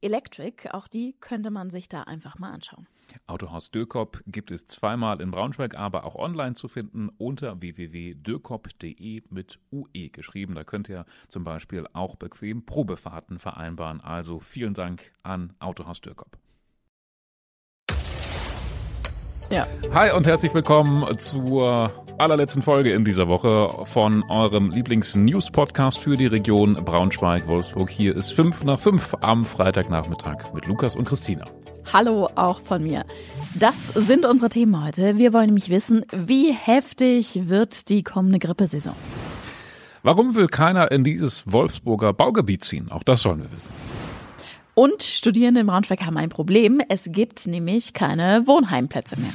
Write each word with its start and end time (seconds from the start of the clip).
Electric. 0.00 0.70
Auch 0.70 0.88
die 0.88 1.14
könnte 1.20 1.50
man 1.50 1.70
sich 1.70 1.88
da 1.88 2.02
einfach 2.02 2.38
mal 2.38 2.50
anschauen. 2.52 2.86
Autohaus 3.26 3.70
Dürkop 3.70 4.22
gibt 4.26 4.50
es 4.50 4.66
zweimal 4.66 5.20
in 5.20 5.30
Braunschweig, 5.30 5.76
aber 5.76 6.04
auch 6.04 6.14
online 6.14 6.54
zu 6.54 6.68
finden 6.68 7.08
unter 7.16 7.60
www.dürkop.de 7.60 9.22
mit 9.30 9.58
UE 9.72 10.10
geschrieben. 10.10 10.54
Da 10.54 10.64
könnt 10.64 10.88
ihr 10.88 11.06
zum 11.28 11.44
Beispiel 11.44 11.86
auch 11.92 12.16
bequem 12.16 12.64
Probefahrten 12.66 13.38
vereinbaren. 13.38 14.00
Also 14.00 14.40
vielen 14.40 14.74
Dank 14.74 15.12
an 15.22 15.54
Autohaus 15.58 16.00
Dürkop. 16.00 16.38
Ja. 19.50 19.66
Hi 19.94 20.12
und 20.12 20.26
herzlich 20.26 20.52
willkommen 20.52 21.06
zur 21.18 21.90
allerletzten 22.18 22.60
Folge 22.60 22.90
in 22.90 23.04
dieser 23.04 23.28
Woche 23.28 23.86
von 23.86 24.22
eurem 24.28 24.70
Lieblings-News-Podcast 24.70 25.98
für 25.98 26.16
die 26.18 26.26
Region 26.26 26.74
Braunschweig-Wolfsburg. 26.74 27.88
Hier 27.88 28.14
ist 28.14 28.32
5 28.32 28.64
nach 28.64 28.78
5 28.78 29.16
am 29.22 29.44
Freitagnachmittag 29.44 30.52
mit 30.52 30.66
Lukas 30.66 30.96
und 30.96 31.08
Christina. 31.08 31.46
Hallo 31.90 32.28
auch 32.34 32.60
von 32.60 32.82
mir. 32.82 33.06
Das 33.58 33.88
sind 33.88 34.26
unsere 34.26 34.50
Themen 34.50 34.84
heute. 34.84 35.16
Wir 35.16 35.32
wollen 35.32 35.46
nämlich 35.46 35.70
wissen, 35.70 36.04
wie 36.12 36.52
heftig 36.52 37.48
wird 37.48 37.88
die 37.88 38.02
kommende 38.02 38.38
Grippesaison? 38.38 38.94
Warum 40.02 40.34
will 40.34 40.48
keiner 40.48 40.92
in 40.92 41.04
dieses 41.04 41.50
Wolfsburger 41.50 42.12
Baugebiet 42.12 42.64
ziehen? 42.64 42.92
Auch 42.92 43.02
das 43.02 43.22
sollen 43.22 43.40
wir 43.40 43.50
wissen. 43.50 43.72
Und 44.78 45.02
Studierende 45.02 45.62
in 45.62 45.66
Braunschweig 45.66 46.02
haben 46.02 46.16
ein 46.18 46.28
Problem. 46.28 46.80
Es 46.88 47.08
gibt 47.10 47.48
nämlich 47.48 47.94
keine 47.94 48.46
Wohnheimplätze 48.46 49.18
mehr. 49.18 49.32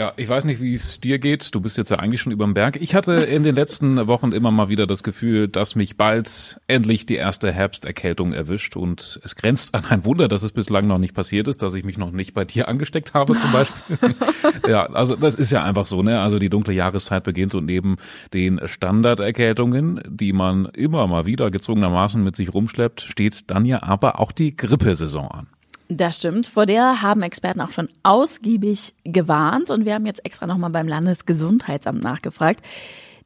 Ja, 0.00 0.14
ich 0.16 0.30
weiß 0.30 0.46
nicht, 0.46 0.62
wie 0.62 0.72
es 0.72 0.98
dir 0.98 1.18
geht. 1.18 1.54
Du 1.54 1.60
bist 1.60 1.76
jetzt 1.76 1.90
ja 1.90 1.98
eigentlich 1.98 2.22
schon 2.22 2.32
überm 2.32 2.54
Berg. 2.54 2.80
Ich 2.80 2.94
hatte 2.94 3.12
in 3.16 3.42
den 3.42 3.54
letzten 3.54 4.06
Wochen 4.06 4.32
immer 4.32 4.50
mal 4.50 4.70
wieder 4.70 4.86
das 4.86 5.02
Gefühl, 5.02 5.46
dass 5.46 5.74
mich 5.74 5.98
bald 5.98 6.58
endlich 6.68 7.04
die 7.04 7.16
erste 7.16 7.52
Herbsterkältung 7.52 8.32
erwischt. 8.32 8.76
Und 8.76 9.20
es 9.22 9.36
grenzt 9.36 9.74
an 9.74 9.84
ein 9.84 10.06
Wunder, 10.06 10.26
dass 10.26 10.42
es 10.42 10.52
bislang 10.52 10.86
noch 10.86 10.96
nicht 10.96 11.12
passiert 11.12 11.48
ist, 11.48 11.60
dass 11.60 11.74
ich 11.74 11.84
mich 11.84 11.98
noch 11.98 12.12
nicht 12.12 12.32
bei 12.32 12.46
dir 12.46 12.66
angesteckt 12.66 13.12
habe 13.12 13.36
zum 13.36 13.52
Beispiel. 13.52 13.98
ja, 14.70 14.86
also 14.86 15.16
das 15.16 15.34
ist 15.34 15.52
ja 15.52 15.64
einfach 15.64 15.84
so, 15.84 16.02
ne? 16.02 16.18
Also 16.18 16.38
die 16.38 16.48
dunkle 16.48 16.72
Jahreszeit 16.72 17.22
beginnt 17.22 17.54
und 17.54 17.66
neben 17.66 17.98
den 18.32 18.58
Standarderkältungen, 18.64 20.00
die 20.08 20.32
man 20.32 20.64
immer 20.64 21.06
mal 21.08 21.26
wieder 21.26 21.50
gezwungenermaßen 21.50 22.24
mit 22.24 22.36
sich 22.36 22.54
rumschleppt, 22.54 23.02
steht 23.02 23.50
dann 23.50 23.66
ja 23.66 23.82
aber 23.82 24.18
auch 24.18 24.32
die 24.32 24.56
Grippesaison 24.56 25.28
an. 25.30 25.46
Das 25.92 26.18
stimmt. 26.18 26.46
Vor 26.46 26.66
der 26.66 27.02
haben 27.02 27.22
Experten 27.22 27.60
auch 27.60 27.72
schon 27.72 27.88
ausgiebig 28.04 28.94
gewarnt 29.02 29.70
und 29.70 29.84
wir 29.84 29.94
haben 29.94 30.06
jetzt 30.06 30.24
extra 30.24 30.46
nochmal 30.46 30.70
beim 30.70 30.86
Landesgesundheitsamt 30.86 32.00
nachgefragt. 32.00 32.64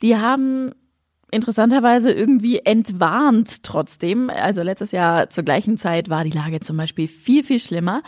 Die 0.00 0.16
haben 0.16 0.72
interessanterweise 1.30 2.10
irgendwie 2.10 2.60
entwarnt 2.60 3.64
trotzdem. 3.64 4.30
Also 4.30 4.62
letztes 4.62 4.92
Jahr 4.92 5.28
zur 5.28 5.44
gleichen 5.44 5.76
Zeit 5.76 6.08
war 6.08 6.24
die 6.24 6.30
Lage 6.30 6.60
zum 6.60 6.78
Beispiel 6.78 7.06
viel, 7.06 7.44
viel 7.44 7.60
schlimmer. 7.60 8.02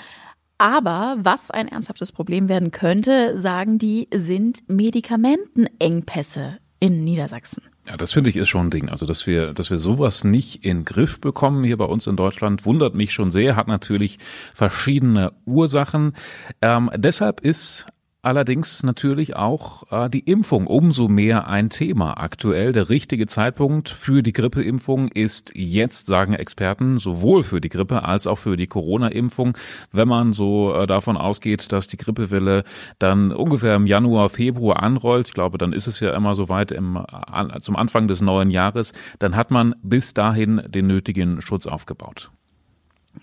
Aber 0.56 1.16
was 1.18 1.50
ein 1.50 1.68
ernsthaftes 1.68 2.10
Problem 2.10 2.48
werden 2.48 2.70
könnte, 2.70 3.38
sagen 3.38 3.78
die, 3.78 4.08
sind 4.14 4.66
Medikamentenengpässe 4.68 6.56
in 6.80 7.04
Niedersachsen. 7.04 7.62
Ja, 7.86 7.96
das 7.96 8.12
finde 8.12 8.30
ich 8.30 8.36
ist 8.36 8.48
schon 8.48 8.66
ein 8.66 8.70
Ding. 8.70 8.88
Also, 8.88 9.06
dass 9.06 9.26
wir, 9.26 9.52
dass 9.52 9.70
wir 9.70 9.78
sowas 9.78 10.24
nicht 10.24 10.64
in 10.64 10.84
Griff 10.84 11.20
bekommen 11.20 11.62
hier 11.62 11.76
bei 11.76 11.84
uns 11.84 12.06
in 12.06 12.16
Deutschland, 12.16 12.64
wundert 12.64 12.94
mich 12.94 13.12
schon 13.12 13.30
sehr, 13.30 13.54
hat 13.54 13.68
natürlich 13.68 14.18
verschiedene 14.54 15.32
Ursachen. 15.44 16.14
Ähm, 16.62 16.90
deshalb 16.96 17.40
ist 17.40 17.86
allerdings 18.26 18.82
natürlich 18.82 19.36
auch 19.36 19.84
äh, 19.92 20.10
die 20.10 20.18
Impfung 20.18 20.66
umso 20.66 21.06
mehr 21.06 21.46
ein 21.46 21.70
Thema. 21.70 22.14
Aktuell 22.18 22.72
der 22.72 22.90
richtige 22.90 23.26
Zeitpunkt 23.26 23.88
für 23.88 24.22
die 24.22 24.32
Grippeimpfung 24.32 25.08
ist 25.08 25.52
jetzt, 25.54 26.06
sagen 26.06 26.34
Experten, 26.34 26.98
sowohl 26.98 27.44
für 27.44 27.60
die 27.60 27.68
Grippe 27.68 28.04
als 28.04 28.26
auch 28.26 28.38
für 28.38 28.56
die 28.56 28.66
Corona-Impfung. 28.66 29.56
Wenn 29.92 30.08
man 30.08 30.32
so 30.32 30.74
äh, 30.74 30.88
davon 30.88 31.16
ausgeht, 31.16 31.70
dass 31.70 31.86
die 31.86 31.96
Grippewelle 31.96 32.64
dann 32.98 33.30
ungefähr 33.30 33.76
im 33.76 33.86
Januar, 33.86 34.28
Februar 34.28 34.82
anrollt, 34.82 35.28
ich 35.28 35.34
glaube, 35.34 35.56
dann 35.56 35.72
ist 35.72 35.86
es 35.86 36.00
ja 36.00 36.12
immer 36.12 36.34
so 36.34 36.48
weit 36.48 36.72
im, 36.72 36.96
an, 36.96 37.60
zum 37.60 37.76
Anfang 37.76 38.08
des 38.08 38.20
neuen 38.20 38.50
Jahres, 38.50 38.92
dann 39.20 39.36
hat 39.36 39.52
man 39.52 39.76
bis 39.84 40.14
dahin 40.14 40.62
den 40.66 40.88
nötigen 40.88 41.40
Schutz 41.40 41.66
aufgebaut. 41.66 42.30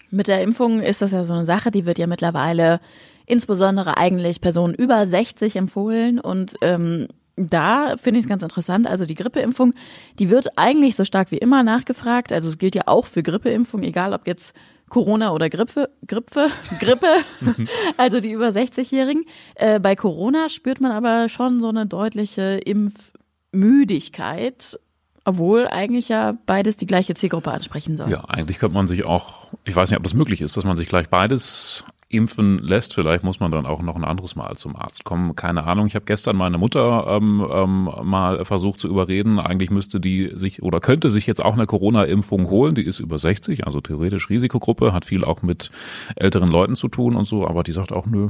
Mit 0.10 0.28
der 0.28 0.42
Impfung 0.42 0.80
ist 0.82 1.02
das 1.02 1.12
ja 1.12 1.26
so 1.26 1.34
eine 1.34 1.46
Sache, 1.46 1.72
die 1.72 1.86
wird 1.86 2.00
ja 2.00 2.08
mittlerweile 2.08 2.80
insbesondere 3.26 3.98
eigentlich 3.98 4.42
Personen 4.42 4.74
über 4.74 5.06
60 5.06 5.56
empfohlen 5.56 6.20
und 6.20 6.56
ähm, 6.62 7.08
da 7.36 7.96
finde 7.98 8.20
ich 8.20 8.26
es 8.26 8.30
ganz 8.30 8.44
interessant. 8.44 8.86
Also 8.88 9.06
die 9.06 9.16
Grippeimpfung, 9.16 9.74
die 10.20 10.30
wird 10.30 10.56
eigentlich 10.58 10.96
so 10.96 11.04
stark 11.04 11.32
wie 11.32 11.38
immer 11.38 11.64
nachgefragt. 11.64 12.32
Also 12.32 12.48
es 12.50 12.60
gilt 12.60 12.76
ja 12.76 12.84
auch 12.86 13.08
für 13.08 13.24
Grippeimpfung, 13.24 13.82
egal 13.84 14.14
ob 14.14 14.28
jetzt 14.28 14.56
Corona 14.90 15.34
oder 15.34 15.50
Grippe, 15.50 15.90
Grippe, 16.06 16.52
Grippe, 16.80 17.08
also 17.98 18.20
die 18.20 18.32
über 18.32 18.50
60-Jährigen. 18.50 19.26
Äh, 19.56 19.80
bei 19.80 19.96
Corona 19.96 20.50
spürt 20.50 20.82
man 20.82 20.92
aber 20.92 21.30
schon 21.30 21.60
so 21.60 21.70
eine 21.70 21.88
deutliche 21.88 22.60
Impfmüdigkeit. 22.64 24.78
Obwohl 25.26 25.68
eigentlich 25.68 26.10
ja 26.10 26.38
beides 26.46 26.76
die 26.76 26.86
gleiche 26.86 27.14
Zielgruppe 27.14 27.50
ansprechen 27.50 27.96
soll. 27.96 28.12
Ja, 28.12 28.26
eigentlich 28.26 28.60
könnte 28.60 28.74
man 28.74 28.88
sich 28.88 29.06
auch, 29.06 29.48
ich 29.64 29.74
weiß 29.74 29.90
nicht, 29.90 29.98
ob 29.98 30.04
das 30.04 30.14
möglich 30.14 30.42
ist, 30.42 30.58
dass 30.58 30.66
man 30.66 30.76
sich 30.76 30.90
gleich 30.90 31.08
beides 31.08 31.86
impfen 32.14 32.60
lässt. 32.60 32.94
Vielleicht 32.94 33.24
muss 33.24 33.40
man 33.40 33.52
dann 33.52 33.66
auch 33.66 33.82
noch 33.82 33.96
ein 33.96 34.04
anderes 34.04 34.36
Mal 34.36 34.56
zum 34.56 34.76
Arzt 34.76 35.04
kommen. 35.04 35.36
Keine 35.36 35.66
Ahnung. 35.66 35.88
Ich 35.88 35.96
habe 35.96 36.06
gestern 36.06 36.36
meine 36.36 36.58
Mutter 36.58 37.08
ähm, 37.10 37.46
ähm, 37.52 37.90
mal 38.04 38.46
versucht 38.46 38.80
zu 38.80 38.88
überreden. 38.88 39.40
Eigentlich 39.40 39.70
müsste 39.70 40.00
die 40.00 40.32
sich 40.36 40.62
oder 40.62 40.80
könnte 40.80 41.12
sich 41.12 41.28
jetzt 41.28 41.44
auch 41.44 41.54
eine 41.54 41.66
Corona-Impfung 41.66 42.50
holen. 42.50 42.76
Die 42.76 42.84
ist 42.84 43.00
über 43.00 43.18
60, 43.20 43.66
also 43.66 43.82
theoretisch 43.82 44.30
Risikogruppe, 44.30 44.94
hat 44.94 45.06
viel 45.06 45.24
auch 45.24 45.42
mit 45.42 45.72
älteren 46.16 46.50
Leuten 46.50 46.76
zu 46.76 46.88
tun 46.88 47.16
und 47.16 47.26
so. 47.26 47.48
Aber 47.48 47.64
die 47.64 47.72
sagt 47.72 47.92
auch, 47.92 48.06
nö. 48.06 48.30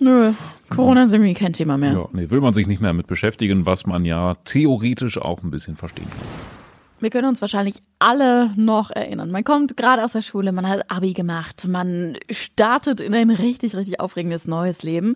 Nö, 0.00 0.32
Corona 0.70 1.04
ist 1.04 1.12
irgendwie 1.12 1.34
kein 1.34 1.52
Thema 1.52 1.78
mehr. 1.78 1.92
Ja, 1.92 2.08
nee, 2.12 2.28
will 2.28 2.40
man 2.40 2.52
sich 2.52 2.66
nicht 2.66 2.80
mehr 2.80 2.92
mit 2.92 3.06
beschäftigen, 3.06 3.64
was 3.64 3.86
man 3.86 4.04
ja 4.04 4.34
theoretisch 4.44 5.18
auch 5.18 5.42
ein 5.42 5.50
bisschen 5.50 5.76
verstehen 5.76 6.08
kann. 6.10 6.63
Wir 7.04 7.10
können 7.10 7.28
uns 7.28 7.42
wahrscheinlich 7.42 7.82
alle 7.98 8.54
noch 8.56 8.90
erinnern. 8.90 9.30
Man 9.30 9.44
kommt 9.44 9.76
gerade 9.76 10.02
aus 10.02 10.12
der 10.12 10.22
Schule, 10.22 10.52
man 10.52 10.66
hat 10.66 10.90
Abi 10.90 11.12
gemacht, 11.12 11.66
man 11.68 12.16
startet 12.30 12.98
in 12.98 13.14
ein 13.14 13.28
richtig, 13.28 13.76
richtig 13.76 14.00
aufregendes 14.00 14.46
neues 14.46 14.82
Leben 14.82 15.14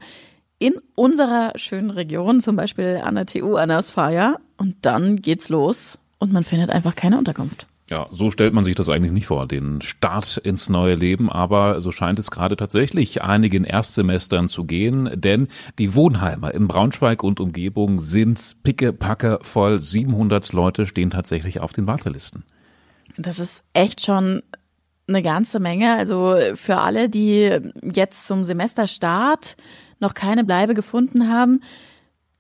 in 0.58 0.74
unserer 0.96 1.52
schönen 1.56 1.88
Region, 1.88 2.42
zum 2.42 2.56
Beispiel 2.56 3.00
an 3.02 3.14
der 3.14 3.24
TU 3.24 3.56
an 3.56 3.70
der 3.70 3.78
Asphaya. 3.78 4.36
Und 4.58 4.76
dann 4.82 5.16
geht's 5.16 5.48
los 5.48 5.98
und 6.18 6.30
man 6.30 6.44
findet 6.44 6.68
einfach 6.68 6.94
keine 6.94 7.16
Unterkunft. 7.16 7.66
Ja, 7.90 8.06
so 8.10 8.30
stellt 8.30 8.52
man 8.52 8.64
sich 8.64 8.74
das 8.74 8.90
eigentlich 8.90 9.12
nicht 9.12 9.26
vor, 9.26 9.46
den 9.46 9.80
Start 9.80 10.36
ins 10.36 10.68
neue 10.68 10.94
Leben, 10.94 11.30
aber 11.30 11.80
so 11.80 11.90
scheint 11.90 12.18
es 12.18 12.30
gerade 12.30 12.56
tatsächlich 12.56 13.22
einigen 13.22 13.64
Erstsemestern 13.64 14.48
zu 14.48 14.64
gehen, 14.64 15.10
denn 15.14 15.48
die 15.78 15.94
Wohnheime 15.94 16.50
in 16.50 16.68
Braunschweig 16.68 17.22
und 17.22 17.40
Umgebung 17.40 17.98
sind 17.98 18.56
pickepacke 18.62 19.38
voll. 19.40 19.80
700 19.80 20.52
Leute 20.52 20.84
stehen 20.84 21.08
tatsächlich 21.08 21.60
auf 21.60 21.72
den 21.72 21.86
Wartelisten. 21.86 22.44
Das 23.16 23.38
ist 23.38 23.64
echt 23.72 24.04
schon 24.04 24.42
eine 25.08 25.22
ganze 25.22 25.58
Menge. 25.58 25.94
Also 25.94 26.36
für 26.54 26.76
alle, 26.76 27.08
die 27.08 27.72
jetzt 27.82 28.26
zum 28.26 28.44
Semesterstart 28.44 29.56
noch 29.98 30.12
keine 30.12 30.44
Bleibe 30.44 30.74
gefunden 30.74 31.30
haben, 31.30 31.62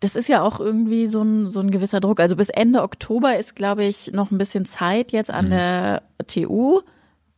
das 0.00 0.14
ist 0.14 0.28
ja 0.28 0.42
auch 0.42 0.60
irgendwie 0.60 1.06
so 1.06 1.22
ein, 1.22 1.50
so 1.50 1.60
ein 1.60 1.70
gewisser 1.70 2.00
Druck. 2.00 2.20
Also 2.20 2.36
bis 2.36 2.48
Ende 2.48 2.82
Oktober 2.82 3.36
ist, 3.36 3.56
glaube 3.56 3.84
ich, 3.84 4.12
noch 4.12 4.30
ein 4.30 4.38
bisschen 4.38 4.64
Zeit 4.64 5.12
jetzt 5.12 5.30
an 5.30 5.46
mhm. 5.46 5.50
der 5.50 6.02
TU. 6.26 6.80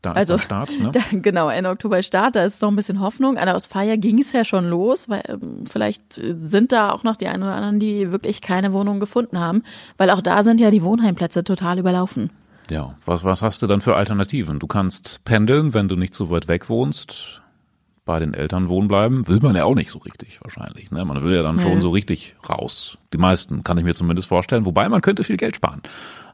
Da 0.02 0.12
ist 0.12 0.16
also, 0.16 0.36
der 0.36 0.42
Start, 0.42 0.80
ne? 0.80 0.90
Da, 0.92 1.00
genau, 1.12 1.48
Ende 1.48 1.70
Oktober 1.70 1.98
ist 1.98 2.06
Start, 2.06 2.36
da 2.36 2.44
ist 2.44 2.62
noch 2.62 2.70
ein 2.70 2.76
bisschen 2.76 3.00
Hoffnung. 3.00 3.36
An 3.36 3.46
der 3.46 3.56
Ausfeier 3.56 3.96
ging 3.96 4.18
es 4.18 4.32
ja 4.32 4.44
schon 4.44 4.68
los, 4.68 5.08
weil 5.08 5.22
ähm, 5.28 5.64
vielleicht 5.70 6.14
sind 6.14 6.72
da 6.72 6.90
auch 6.92 7.02
noch 7.02 7.16
die 7.16 7.28
einen 7.28 7.42
oder 7.42 7.54
anderen, 7.54 7.80
die 7.80 8.12
wirklich 8.12 8.40
keine 8.40 8.72
Wohnung 8.72 9.00
gefunden 9.00 9.38
haben, 9.38 9.62
weil 9.96 10.10
auch 10.10 10.20
da 10.20 10.42
sind 10.42 10.60
ja 10.60 10.70
die 10.70 10.82
Wohnheimplätze 10.82 11.44
total 11.44 11.78
überlaufen. 11.78 12.30
Ja, 12.70 12.94
was, 13.04 13.24
was 13.24 13.42
hast 13.42 13.62
du 13.62 13.66
dann 13.66 13.80
für 13.80 13.96
Alternativen? 13.96 14.58
Du 14.58 14.66
kannst 14.66 15.24
pendeln, 15.24 15.74
wenn 15.74 15.88
du 15.88 15.96
nicht 15.96 16.14
so 16.14 16.30
weit 16.30 16.46
weg 16.46 16.68
wohnst 16.68 17.42
bei 18.10 18.18
den 18.18 18.34
Eltern 18.34 18.68
wohnen 18.68 18.88
bleiben, 18.88 19.28
will 19.28 19.38
man 19.40 19.54
ja 19.54 19.62
auch 19.62 19.76
nicht 19.76 19.88
so 19.92 19.98
richtig 20.00 20.40
wahrscheinlich. 20.42 20.90
Ne? 20.90 21.04
Man 21.04 21.22
will 21.22 21.32
ja 21.32 21.44
dann 21.44 21.58
Ja. 21.58 21.62
schon 21.62 21.80
so 21.80 21.90
richtig 21.90 22.34
raus. 22.48 22.98
Die 23.12 23.18
meisten 23.18 23.62
kann 23.62 23.78
ich 23.78 23.84
mir 23.84 23.94
zumindest 23.94 24.26
vorstellen. 24.26 24.64
Wobei 24.66 24.88
man 24.88 25.00
könnte 25.00 25.22
viel 25.22 25.36
Geld 25.36 25.54
sparen. 25.54 25.80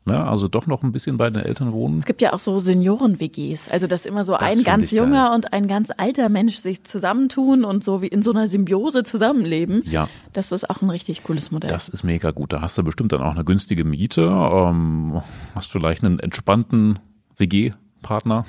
Ne? 0.07 0.25
Also 0.25 0.49
doch 0.49 0.67
noch 0.67 0.83
ein 0.83 0.91
bisschen 0.93 1.19
bei 1.19 1.29
den 1.29 1.43
Eltern 1.43 1.73
wohnen. 1.75 1.99
Es 1.99 2.07
gibt 2.07 2.23
ja 2.23 2.33
auch 2.33 2.39
so 2.39 2.59
Senioren-WGs, 2.61 3.69
also 3.69 3.87
dass 3.87 4.07
immer 4.07 4.25
so 4.25 4.33
ein 4.33 4.55
find 4.55 4.65
ganz 4.65 4.85
ich 4.87 4.91
geil. 4.93 5.01
junger 5.05 5.35
und 5.35 5.53
ein 5.53 5.69
ganz 5.69 5.91
alter 5.95 6.31
Mensch 6.31 6.57
sich 6.57 6.83
zusammentun 6.85 7.63
und 7.67 7.85
so 7.85 8.01
wie 8.01 8.07
in 8.07 8.23
so 8.23 8.31
einer 8.31 8.49
Symbiose 8.49 9.05
zusammenleben. 9.05 9.83
Ja. 9.85 10.09
Das 10.33 10.51
ist 10.53 10.71
auch 10.71 10.81
ein 10.81 10.89
richtig 10.89 11.25
cooles 11.25 11.51
Modell. 11.51 11.69
Das 11.69 11.91
ist 11.91 12.05
mega 12.05 12.31
gut. 12.31 12.55
Da 12.55 12.63
hast 12.63 12.79
du 12.79 12.85
bestimmt 12.85 13.13
dann 13.13 13.21
auch 13.21 13.33
eine 13.35 13.45
günstige 13.45 13.85
Miete. 13.85 14.23
Ähm, 14.23 15.21
hast 15.55 15.73
vielleicht 15.73 16.03
einen 16.05 16.21
entspannten 16.21 17.01
WG-Partner. 17.37 18.47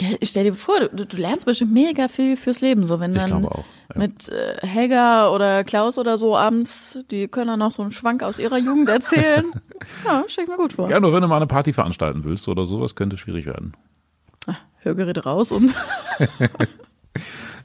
Ja, 0.00 0.08
stell 0.22 0.44
dir 0.44 0.54
vor, 0.54 0.88
du, 0.88 1.06
du 1.06 1.16
lernst 1.16 1.46
bestimmt 1.46 1.72
mega 1.72 2.08
viel 2.08 2.36
fürs 2.36 2.60
Leben, 2.60 2.86
so 2.86 3.00
wenn 3.00 3.14
dann 3.14 3.44
auch, 3.44 3.64
ja. 3.94 4.00
mit 4.00 4.28
äh, 4.28 4.66
Helga 4.66 5.30
oder 5.30 5.64
Klaus 5.64 5.98
oder 5.98 6.18
so 6.18 6.36
abends, 6.36 6.98
die 7.10 7.28
können 7.28 7.48
dann 7.48 7.58
noch 7.60 7.72
so 7.72 7.82
einen 7.82 7.92
Schwank 7.92 8.22
aus 8.22 8.38
ihrer 8.38 8.58
Jugend 8.58 8.88
erzählen. 8.88 9.44
ja, 10.04 10.24
stell 10.26 10.44
ich 10.44 10.50
mir 10.50 10.56
gut 10.56 10.72
vor. 10.72 10.90
Ja, 10.90 11.00
nur 11.00 11.12
wenn 11.12 11.22
du 11.22 11.28
mal 11.28 11.36
eine 11.36 11.46
Party 11.46 11.72
veranstalten 11.72 12.24
willst 12.24 12.48
oder 12.48 12.66
sowas, 12.66 12.94
könnte 12.94 13.18
schwierig 13.18 13.46
werden. 13.46 13.74
Hörgeräte 14.84 15.24
raus 15.24 15.50
und 15.50 15.74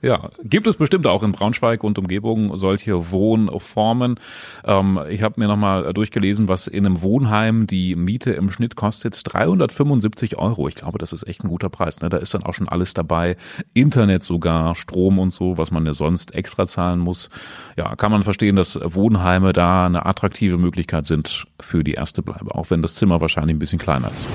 Ja, 0.02 0.30
gibt 0.44 0.66
es 0.66 0.78
bestimmt 0.78 1.06
auch 1.08 1.24
in 1.24 1.34
Braunschweig 1.34 1.84
und 1.84 2.00
Umgebung 2.00 2.58
solche 2.58 3.12
Wohnformen. 3.12 4.16
Ähm, 4.64 5.00
ich 5.10 5.22
habe 5.24 5.40
mir 5.40 5.48
nochmal 5.48 5.92
durchgelesen, 5.94 6.48
was 6.48 6.68
in 6.68 6.86
einem 6.86 7.02
Wohnheim 7.02 7.68
die 7.68 7.96
Miete 7.96 8.32
im 8.32 8.50
Schnitt 8.50 8.78
kostet. 8.78 9.22
375 9.26 10.38
Euro. 10.38 10.70
Ich 10.70 10.76
glaube, 10.76 11.00
das 11.00 11.12
ist 11.12 11.28
echt 11.28 11.44
ein 11.44 11.50
guter 11.50 11.70
Preis. 11.70 12.00
Ne? 12.00 12.08
Da 12.10 12.18
ist 12.18 12.34
dann 12.34 12.44
auch 12.44 12.54
schon 12.54 12.70
alles 12.70 12.94
dabei. 12.94 13.36
Internet 13.74 14.24
sogar, 14.24 14.76
Strom 14.76 15.20
und 15.20 15.32
so, 15.32 15.58
was 15.58 15.70
man 15.70 15.86
ja 15.86 15.94
sonst 15.94 16.34
extra 16.34 16.66
zahlen 16.66 17.00
muss. 17.00 17.30
Ja, 17.76 17.96
kann 17.98 18.12
man 18.12 18.24
verstehen, 18.24 18.56
dass 18.56 18.80
Wohnheime 18.82 19.52
da 19.52 19.86
eine 19.86 20.06
attraktive 20.06 20.58
Möglichkeit 20.58 21.06
sind 21.08 21.46
für 21.60 21.84
die 21.84 21.94
erste 21.94 22.22
Bleibe. 22.22 22.56
Auch 22.56 22.70
wenn 22.70 22.82
das 22.82 22.96
Zimmer 22.96 23.20
wahrscheinlich 23.20 23.56
ein 23.56 23.60
bisschen 23.60 23.80
kleiner 23.80 24.10
ist. 24.12 24.26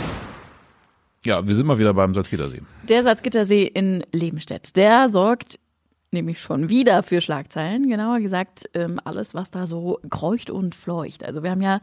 Ja, 1.25 1.47
wir 1.47 1.55
sind 1.55 1.67
mal 1.67 1.79
wieder 1.79 1.95
beim 1.95 2.15
Salzgitter-See. 2.15 2.63
der 2.89 3.03
Salzgittersee 3.03 3.65
in 3.65 4.05
Lebenstedt, 4.13 4.77
der 4.77 5.09
sorgt 5.09 5.59
nämlich 6.13 6.41
schon 6.41 6.69
wieder 6.69 7.03
für 7.03 7.21
Schlagzeilen. 7.21 7.89
Genauer 7.91 8.21
gesagt, 8.21 8.71
ähm, 8.75 9.01
alles, 9.05 9.35
was 9.35 9.51
da 9.51 9.67
so 9.67 9.99
kreucht 10.11 10.49
und 10.49 10.75
fleucht. 10.75 11.25
Also 11.25 11.43
wir 11.43 11.51
haben 11.51 11.63
ja 11.63 11.81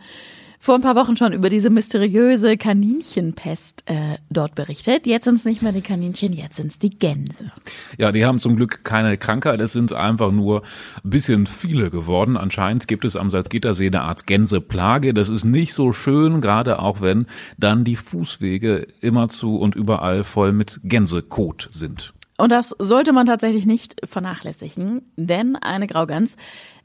vor 0.61 0.75
ein 0.75 0.81
paar 0.81 0.95
Wochen 0.95 1.17
schon 1.17 1.33
über 1.33 1.49
diese 1.49 1.71
mysteriöse 1.71 2.55
Kaninchenpest 2.55 3.83
äh, 3.87 4.17
dort 4.29 4.53
berichtet. 4.53 5.07
Jetzt 5.07 5.23
sind 5.23 5.35
es 5.35 5.45
nicht 5.45 5.63
mehr 5.63 5.71
die 5.71 5.81
Kaninchen, 5.81 6.33
jetzt 6.33 6.57
sind 6.57 6.71
es 6.71 6.77
die 6.77 6.91
Gänse. 6.91 7.51
Ja, 7.97 8.11
die 8.11 8.25
haben 8.25 8.39
zum 8.39 8.55
Glück 8.55 8.83
keine 8.83 9.17
Krankheit, 9.17 9.59
es 9.59 9.73
sind 9.73 9.91
einfach 9.91 10.31
nur 10.31 10.61
ein 11.03 11.09
bisschen 11.09 11.47
viele 11.47 11.89
geworden. 11.89 12.37
Anscheinend 12.37 12.87
gibt 12.87 13.05
es 13.05 13.15
am 13.15 13.31
Salzgittersee 13.31 13.87
eine 13.87 14.01
Art 14.01 14.27
Gänseplage. 14.27 15.15
Das 15.15 15.29
ist 15.29 15.45
nicht 15.45 15.73
so 15.73 15.93
schön, 15.93 16.41
gerade 16.41 16.77
auch 16.77 17.01
wenn 17.01 17.25
dann 17.57 17.83
die 17.83 17.95
Fußwege 17.95 18.85
immerzu 19.01 19.57
und 19.57 19.75
überall 19.75 20.23
voll 20.23 20.53
mit 20.53 20.79
Gänsekot 20.83 21.69
sind. 21.71 22.13
Und 22.41 22.51
das 22.51 22.75
sollte 22.79 23.13
man 23.13 23.27
tatsächlich 23.27 23.67
nicht 23.67 24.01
vernachlässigen, 24.03 25.03
denn 25.15 25.55
eine 25.57 25.85
Graugans 25.85 26.37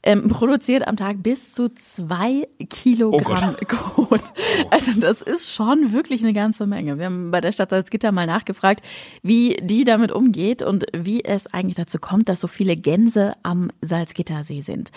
ähm, 0.03 0.27
produziert 0.27 0.87
am 0.87 0.97
Tag 0.97 1.23
bis 1.23 1.51
zu 1.51 1.69
zwei 1.69 2.47
Kilogramm 2.69 3.55
Kot. 3.67 4.21
Also 4.69 4.91
das 4.99 5.23
ist 5.23 5.51
schon 5.51 5.93
wirklich 5.93 6.21
eine 6.21 6.33
ganze 6.33 6.67
Menge. 6.67 6.99
Wir 6.99 7.05
haben 7.05 7.31
bei 7.31 7.41
der 7.41 7.51
Stadt 7.51 7.71
Salzgitter 7.71 8.11
mal 8.11 8.27
nachgefragt, 8.27 8.85
wie 9.23 9.57
die 9.59 9.83
damit 9.83 10.11
umgeht 10.11 10.61
und 10.61 10.85
wie 10.95 11.25
es 11.25 11.51
eigentlich 11.51 11.77
dazu 11.77 11.97
kommt, 11.97 12.29
dass 12.29 12.39
so 12.39 12.47
viele 12.47 12.75
Gänse 12.75 13.33
am 13.41 13.71
Salzgittersee 13.81 14.61
sind. 14.61 14.91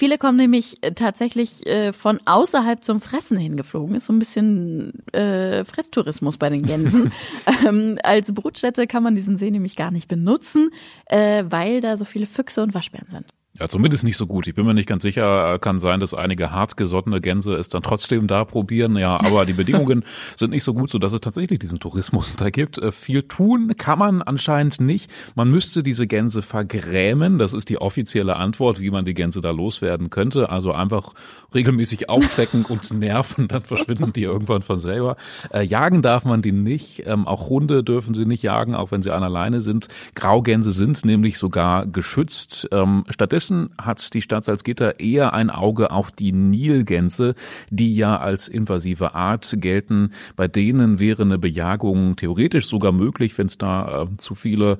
Viele 0.00 0.16
kommen 0.16 0.36
nämlich 0.36 0.76
äh, 0.82 0.92
tatsächlich 0.92 1.66
äh, 1.66 1.92
von 1.92 2.20
außerhalb 2.24 2.84
zum 2.84 3.00
Fressen 3.00 3.36
hingeflogen. 3.36 3.96
Ist 3.96 4.06
so 4.06 4.12
ein 4.12 4.20
bisschen 4.20 5.04
äh, 5.12 5.64
Fresstourismus 5.64 6.38
bei 6.38 6.50
den 6.50 6.62
Gänsen. 6.62 7.12
ähm, 7.66 7.98
als 8.04 8.32
Brutstätte 8.32 8.86
kann 8.86 9.02
man 9.02 9.16
diesen 9.16 9.36
See 9.36 9.50
nämlich 9.50 9.74
gar 9.74 9.90
nicht 9.90 10.06
benutzen, 10.06 10.70
äh, 11.06 11.42
weil 11.48 11.80
da 11.80 11.96
so 11.96 12.04
viele 12.04 12.26
Füchse 12.26 12.62
und 12.62 12.74
Waschbären 12.74 13.08
sind. 13.10 13.26
Ja, 13.60 13.68
zumindest 13.68 14.04
nicht 14.04 14.16
so 14.16 14.26
gut. 14.26 14.46
Ich 14.46 14.54
bin 14.54 14.64
mir 14.64 14.74
nicht 14.74 14.88
ganz 14.88 15.02
sicher. 15.02 15.58
Kann 15.58 15.80
sein, 15.80 15.98
dass 15.98 16.14
einige 16.14 16.52
hartgesottene 16.52 17.20
Gänse 17.20 17.54
es 17.54 17.68
dann 17.68 17.82
trotzdem 17.82 18.28
da 18.28 18.44
probieren. 18.44 18.96
Ja, 18.96 19.18
aber 19.20 19.46
die 19.46 19.52
Bedingungen 19.52 20.04
sind 20.36 20.50
nicht 20.50 20.62
so 20.62 20.74
gut, 20.74 20.90
so 20.90 20.98
dass 20.98 21.12
es 21.12 21.20
tatsächlich 21.20 21.58
diesen 21.58 21.80
Tourismus 21.80 22.36
da 22.36 22.50
gibt. 22.50 22.78
Äh, 22.78 22.92
Viel 22.92 23.24
tun 23.24 23.74
kann 23.76 23.98
man 23.98 24.22
anscheinend 24.22 24.80
nicht. 24.80 25.10
Man 25.34 25.50
müsste 25.50 25.82
diese 25.82 26.06
Gänse 26.06 26.40
vergrämen. 26.42 27.38
Das 27.38 27.52
ist 27.52 27.68
die 27.68 27.80
offizielle 27.80 28.36
Antwort, 28.36 28.78
wie 28.80 28.90
man 28.90 29.04
die 29.04 29.14
Gänse 29.14 29.40
da 29.40 29.50
loswerden 29.50 30.08
könnte. 30.08 30.50
Also 30.50 30.72
einfach 30.72 31.14
regelmäßig 31.52 32.08
aufschrecken 32.08 32.64
und 32.64 32.88
nerven, 32.92 33.48
dann 33.48 33.62
verschwinden 33.62 34.12
die 34.12 34.22
irgendwann 34.22 34.62
von 34.62 34.78
selber. 34.78 35.16
Äh, 35.52 35.64
jagen 35.64 36.02
darf 36.02 36.24
man 36.24 36.42
die 36.42 36.52
nicht. 36.52 37.02
Ähm, 37.06 37.26
auch 37.26 37.48
Hunde 37.48 37.82
dürfen 37.82 38.14
sie 38.14 38.24
nicht 38.24 38.44
jagen, 38.44 38.76
auch 38.76 38.92
wenn 38.92 39.02
sie 39.02 39.10
an 39.10 39.24
alleine 39.24 39.62
sind. 39.62 39.88
Graugänse 40.14 40.70
sind 40.70 41.04
nämlich 41.04 41.38
sogar 41.38 41.86
geschützt. 41.86 42.68
Ähm, 42.70 43.04
stattdessen 43.08 43.47
hat 43.80 44.14
die 44.14 44.22
Stadt 44.22 44.44
Salzgitter 44.44 45.00
eher 45.00 45.32
ein 45.32 45.50
Auge 45.50 45.90
auf 45.90 46.10
die 46.10 46.32
Nilgänse, 46.32 47.34
die 47.70 47.94
ja 47.94 48.18
als 48.18 48.48
invasive 48.48 49.14
Art 49.14 49.54
gelten. 49.58 50.12
Bei 50.36 50.48
denen 50.48 50.98
wäre 50.98 51.22
eine 51.22 51.38
Bejagung 51.38 52.16
theoretisch 52.16 52.66
sogar 52.66 52.92
möglich, 52.92 53.36
wenn 53.38 53.46
es 53.46 53.58
da 53.58 54.02
äh, 54.02 54.16
zu 54.18 54.34
viele 54.34 54.78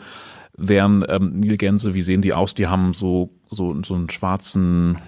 wären. 0.56 1.04
Ähm, 1.08 1.40
Nilgänse, 1.40 1.94
wie 1.94 2.02
sehen 2.02 2.22
die 2.22 2.34
aus? 2.34 2.54
Die 2.54 2.66
haben 2.66 2.92
so, 2.92 3.30
so, 3.50 3.80
so 3.82 3.94
einen 3.94 4.10
schwarzen 4.10 4.98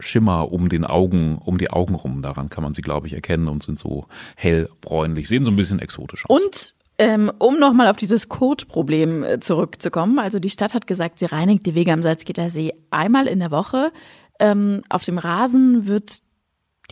Schimmer 0.00 0.52
um 0.52 0.68
den 0.68 0.84
Augen, 0.84 1.38
um 1.38 1.58
die 1.58 1.70
Augen 1.70 1.94
rum. 1.94 2.22
Daran 2.22 2.50
kann 2.50 2.62
man 2.62 2.74
sie, 2.74 2.82
glaube 2.82 3.06
ich, 3.06 3.14
erkennen 3.14 3.48
und 3.48 3.62
sind 3.62 3.78
so 3.78 4.06
hellbräunlich, 4.36 5.28
sehen 5.28 5.44
so 5.44 5.50
ein 5.50 5.56
bisschen 5.56 5.78
exotisch 5.78 6.24
aus. 6.26 6.40
Und 6.40 6.74
ähm, 6.98 7.30
um 7.38 7.58
nochmal 7.58 7.88
auf 7.88 7.96
dieses 7.96 8.28
Kotproblem 8.28 9.22
äh, 9.22 9.40
zurückzukommen, 9.40 10.18
also 10.18 10.38
die 10.38 10.50
Stadt 10.50 10.74
hat 10.74 10.86
gesagt, 10.86 11.18
sie 11.18 11.26
reinigt 11.26 11.66
die 11.66 11.74
Wege 11.74 11.92
am 11.92 12.02
Salzgittersee 12.02 12.72
einmal 12.90 13.26
in 13.26 13.38
der 13.40 13.50
Woche. 13.50 13.92
Ähm, 14.38 14.82
auf 14.88 15.04
dem 15.04 15.18
Rasen 15.18 15.86
wird 15.86 16.20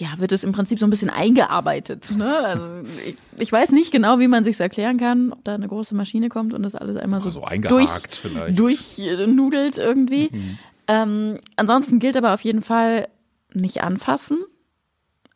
ja, 0.01 0.09
wird 0.19 0.33
es 0.33 0.43
im 0.43 0.51
Prinzip 0.53 0.81
so 0.81 0.87
ein 0.87 0.91
bisschen 0.91 1.11
eingearbeitet. 1.11 2.12
Ne? 2.17 2.37
Also 2.37 2.67
ich, 3.06 3.15
ich 3.39 3.53
weiß 3.53 3.71
nicht 3.71 3.93
genau, 3.93 4.19
wie 4.19 4.27
man 4.27 4.43
sich 4.43 4.59
erklären 4.59 4.99
kann, 4.99 5.33
ob 5.33 5.45
da 5.45 5.55
eine 5.55 5.69
große 5.69 5.95
Maschine 5.95 6.29
kommt 6.29 6.53
und 6.53 6.65
das 6.65 6.75
alles 6.75 6.97
einmal 6.97 7.21
so, 7.21 7.29
Also 7.29 7.41
durch, 7.69 7.91
vielleicht. 8.21 8.59
durchnudelt 8.59 9.79
irgendwie. 9.79 10.31
Ähm, 10.89 11.39
ansonsten 11.56 12.01
gilt 12.01 12.17
aber 12.17 12.35
auf 12.35 12.41
jeden 12.41 12.62
Fall 12.62 13.06
nicht 13.53 13.83
anfassen, 13.83 14.39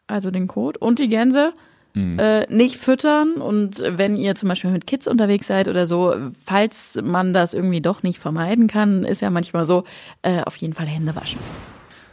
also 0.09 0.31
den 0.33 0.49
Kot 0.49 0.77
und 0.77 0.99
die 0.99 1.09
Gänse. 1.09 1.53
Äh, 1.95 2.47
nicht 2.49 2.77
füttern 2.77 3.35
und 3.35 3.83
wenn 3.85 4.17
ihr 4.17 4.35
zum 4.37 4.49
Beispiel 4.49 4.71
mit 4.71 4.87
Kids 4.87 5.09
unterwegs 5.09 5.49
seid 5.49 5.67
oder 5.67 5.87
so, 5.87 6.15
falls 6.45 6.99
man 7.03 7.33
das 7.33 7.55
irgendwie 7.55 7.81
doch 7.81 8.03
nicht 8.03 8.19
vermeiden 8.19 8.69
kann, 8.69 9.05
ist 9.05 9.21
ja 9.21 9.31
manchmal 9.31 9.67
so, 9.67 9.85
äh, 10.23 10.43
auf 10.43 10.55
jeden 10.57 10.75
Fall 10.75 10.87
Hände 10.87 11.17
waschen. 11.17 11.41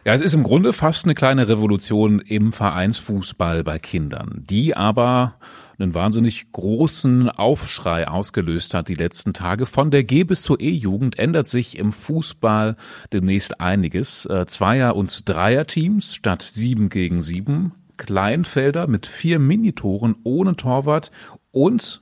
Ja, 0.06 0.13
es 0.13 0.22
ist 0.22 0.36
im 0.36 0.44
Grunde 0.44 0.72
fast 0.72 1.06
eine 1.06 1.16
kleine 1.16 1.48
Revolution 1.48 2.19
im 2.19 2.54
Vereinsfußball 2.54 3.63
bei 3.63 3.80
Kindern, 3.80 4.44
die 4.48 4.75
aber 4.75 5.36
einen 5.80 5.94
wahnsinnig 5.94 6.52
großen 6.52 7.30
Aufschrei 7.30 8.07
ausgelöst 8.07 8.73
hat 8.73 8.88
die 8.88 8.95
letzten 8.95 9.33
Tage. 9.33 9.66
Von 9.66 9.92
der 9.92 10.04
G 10.04 10.23
bis 10.23 10.44
zur 10.44 10.59
E-Jugend 10.59 11.19
ändert 11.19 11.47
sich 11.47 11.78
im 11.78 11.92
Fußball 11.92 12.76
demnächst 13.14 13.59
einiges. 13.59 14.26
Äh, 14.26 14.45
Zweier- 14.45 14.95
und 14.95 15.28
Dreierteams 15.28 16.16
statt 16.16 16.44
sieben 16.44 16.90
gegen 16.90 17.21
sieben. 17.21 17.73
Kleinfelder 17.97 18.87
mit 18.87 19.06
vier 19.07 19.40
Minitoren 19.40 20.16
ohne 20.23 20.56
Torwart 20.56 21.11
und, 21.52 22.02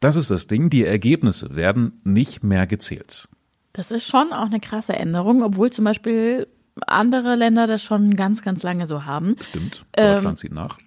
das 0.00 0.16
ist 0.16 0.30
das 0.30 0.46
Ding, 0.46 0.70
die 0.70 0.84
Ergebnisse 0.84 1.56
werden 1.56 2.00
nicht 2.04 2.42
mehr 2.42 2.66
gezählt. 2.66 3.28
Das 3.72 3.90
ist 3.90 4.06
schon 4.06 4.32
auch 4.32 4.46
eine 4.46 4.60
krasse 4.60 4.92
Änderung, 4.94 5.42
obwohl 5.42 5.70
zum 5.70 5.84
Beispiel 5.84 6.46
andere 6.86 7.34
Länder 7.36 7.66
das 7.66 7.82
schon 7.82 8.14
ganz, 8.14 8.42
ganz 8.42 8.62
lange 8.62 8.86
so 8.86 9.04
haben. 9.04 9.36
Stimmt, 9.48 9.84
Ähm, 9.96 10.14
Deutschland 10.14 10.38
zieht 10.38 10.52
nach. 10.52 10.78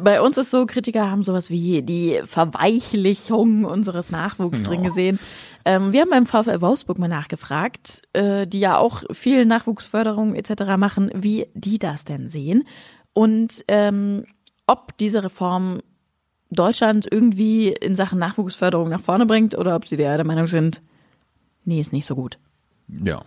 Bei 0.00 0.22
uns 0.22 0.38
ist 0.38 0.50
so, 0.50 0.64
Kritiker 0.64 1.10
haben 1.10 1.22
sowas 1.22 1.50
wie 1.50 1.82
die 1.82 2.18
Verweichlichung 2.24 3.64
unseres 3.64 4.10
Nachwuchs 4.10 4.62
drin 4.64 4.82
Ja. 4.82 4.88
gesehen. 4.88 5.18
Ähm, 5.66 5.92
wir 5.92 6.00
haben 6.02 6.10
beim 6.10 6.26
VfL 6.26 6.60
Wolfsburg 6.60 6.98
mal 6.98 7.08
nachgefragt, 7.08 8.02
äh, 8.14 8.46
die 8.46 8.60
ja 8.60 8.78
auch 8.78 9.02
viel 9.12 9.44
Nachwuchsförderung 9.44 10.34
etc. 10.34 10.76
machen, 10.78 11.10
wie 11.14 11.46
die 11.54 11.78
das 11.78 12.04
denn 12.04 12.30
sehen 12.30 12.64
und 13.14 13.64
ähm, 13.68 14.26
ob 14.66 14.96
diese 14.98 15.24
Reform 15.24 15.80
Deutschland 16.50 17.08
irgendwie 17.10 17.68
in 17.68 17.96
Sachen 17.96 18.18
Nachwuchsförderung 18.18 18.88
nach 18.88 19.00
vorne 19.00 19.26
bringt 19.26 19.56
oder 19.56 19.74
ob 19.74 19.86
sie 19.86 19.96
der 19.96 20.22
Meinung 20.24 20.46
sind, 20.46 20.82
nee, 21.64 21.80
ist 21.80 21.92
nicht 21.92 22.06
so 22.06 22.14
gut. 22.14 22.38
Ja. 22.88 23.24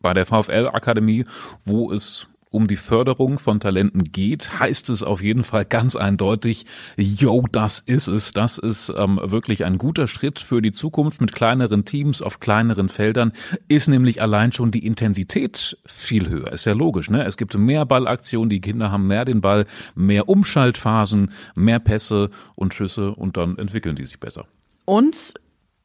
Bei 0.00 0.14
der 0.14 0.26
VfL-Akademie, 0.26 1.24
wo 1.64 1.90
es 1.90 2.26
um 2.54 2.68
die 2.68 2.76
Förderung 2.76 3.38
von 3.40 3.58
Talenten 3.58 4.04
geht, 4.04 4.60
heißt 4.60 4.88
es 4.90 5.02
auf 5.02 5.20
jeden 5.20 5.42
Fall 5.42 5.64
ganz 5.64 5.96
eindeutig, 5.96 6.66
yo, 6.96 7.46
das 7.50 7.80
ist 7.80 8.06
es. 8.06 8.32
Das 8.32 8.58
ist 8.58 8.92
ähm, 8.96 9.20
wirklich 9.22 9.64
ein 9.64 9.76
guter 9.76 10.06
Schritt 10.06 10.38
für 10.38 10.62
die 10.62 10.70
Zukunft 10.70 11.20
mit 11.20 11.34
kleineren 11.34 11.84
Teams 11.84 12.22
auf 12.22 12.38
kleineren 12.38 12.88
Feldern, 12.88 13.32
ist 13.66 13.88
nämlich 13.88 14.22
allein 14.22 14.52
schon 14.52 14.70
die 14.70 14.86
Intensität 14.86 15.76
viel 15.84 16.28
höher. 16.28 16.52
Ist 16.52 16.64
ja 16.64 16.74
logisch, 16.74 17.10
ne? 17.10 17.24
Es 17.24 17.36
gibt 17.36 17.58
mehr 17.58 17.84
Ballaktionen, 17.84 18.50
die 18.50 18.60
Kinder 18.60 18.92
haben 18.92 19.08
mehr 19.08 19.24
den 19.24 19.40
Ball, 19.40 19.66
mehr 19.96 20.28
Umschaltphasen, 20.28 21.32
mehr 21.56 21.80
Pässe 21.80 22.30
und 22.54 22.72
Schüsse 22.72 23.10
und 23.10 23.36
dann 23.36 23.58
entwickeln 23.58 23.96
die 23.96 24.04
sich 24.04 24.20
besser. 24.20 24.46
Und 24.84 25.34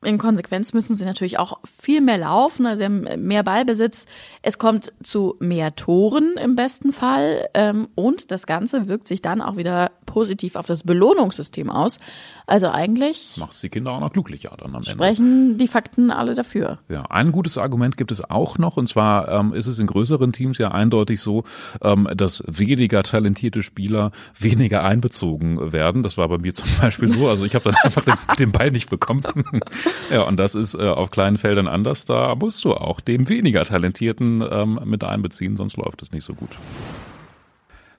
in 0.04 0.18
Konsequenz 0.18 0.74
müssen 0.74 0.96
sie 0.96 1.04
natürlich 1.04 1.40
auch 1.40 1.60
viel 1.66 2.00
mehr 2.00 2.18
laufen, 2.18 2.66
also 2.66 2.80
sie 2.80 2.86
haben 2.86 3.28
mehr 3.28 3.44
Ballbesitz. 3.44 4.06
Es 4.42 4.58
kommt 4.58 4.94
zu 5.04 5.36
mehr 5.40 5.76
Toren 5.76 6.36
im 6.42 6.56
besten 6.56 6.94
Fall 6.94 7.50
ähm, 7.54 7.90
und 7.96 8.32
das 8.32 8.48
Ganze 8.48 8.88
wirkt 8.88 9.10
sich 9.10 9.22
dann 9.22 9.42
auch 9.42 9.58
wieder 9.58 9.92
positiv 10.06 10.56
auf 10.56 10.66
das 10.68 10.84
Belohnungssystem 10.84 11.70
aus. 11.70 12.00
Also 12.48 12.70
eigentlich 12.70 13.36
Macht 13.38 13.62
die 13.62 13.70
Kinder 13.70 13.92
auch 13.92 14.00
noch 14.00 14.14
glücklicher 14.14 14.56
dann 14.58 14.70
am 14.70 14.78
Ende. 14.78 14.90
sprechen 14.90 15.58
die 15.58 15.68
Fakten 15.68 16.12
alle 16.12 16.34
dafür. 16.34 16.80
Ja, 16.88 17.04
ein 17.04 17.32
gutes 17.32 17.58
Argument 17.58 17.98
gibt 17.98 18.12
es 18.12 18.28
auch 18.28 18.58
noch, 18.58 18.78
und 18.78 18.88
zwar 18.88 19.28
ähm, 19.28 19.54
ist 19.54 19.68
es 19.68 19.80
in 19.80 19.88
größeren 19.88 20.32
Teams 20.32 20.58
ja 20.58 20.72
eindeutig 20.72 21.20
so, 21.20 21.44
ähm, 21.82 22.08
dass 22.16 22.42
weniger 22.48 23.04
talentierte 23.04 23.64
Spieler 23.64 24.12
weniger 24.38 24.84
einbezogen 24.84 25.74
werden. 25.74 26.04
Das 26.04 26.18
war 26.18 26.30
bei 26.30 26.38
mir 26.38 26.54
zum 26.54 26.70
Beispiel 26.82 27.10
so. 27.10 27.28
Also 27.28 27.44
ich 27.44 27.54
habe 27.54 27.66
dann 27.66 27.76
einfach 27.84 28.06
den, 28.06 28.16
den 28.40 28.52
Ball 28.52 28.72
nicht 28.72 28.90
bekommen. 28.90 29.24
ja, 30.12 30.22
und 30.24 30.38
das 30.38 30.56
ist 30.56 30.76
äh, 30.76 30.88
auf 30.88 31.12
kleinen 31.12 31.38
Feldern 31.38 31.68
anders. 31.68 32.06
Da 32.06 32.36
musst 32.36 32.64
du 32.64 32.74
auch 32.74 33.00
den 33.00 33.30
weniger 33.30 33.64
talentierten 33.66 34.44
ähm, 34.50 34.80
mit 34.86 35.04
einbeziehen, 35.04 35.56
sonst 35.58 35.78
läuft 35.78 36.02
es 36.02 36.12
nicht 36.12 36.24
so 36.24 36.34
gut. 36.34 36.52